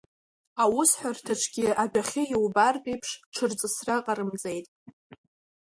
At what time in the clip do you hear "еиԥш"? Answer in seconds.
2.91-3.09